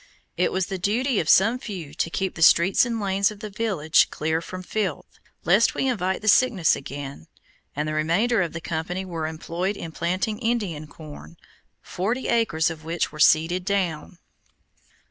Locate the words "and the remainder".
7.75-8.41